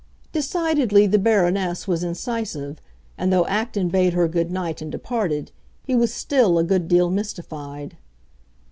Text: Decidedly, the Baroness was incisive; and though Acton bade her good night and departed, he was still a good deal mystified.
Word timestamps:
Decidedly, 0.31 1.05
the 1.05 1.19
Baroness 1.19 1.87
was 1.87 2.03
incisive; 2.03 2.81
and 3.19 3.31
though 3.31 3.45
Acton 3.45 3.89
bade 3.89 4.13
her 4.13 4.27
good 4.27 4.49
night 4.51 4.81
and 4.81 4.91
departed, 4.91 5.51
he 5.85 5.93
was 5.95 6.11
still 6.11 6.57
a 6.57 6.63
good 6.63 6.87
deal 6.87 7.11
mystified. 7.11 7.97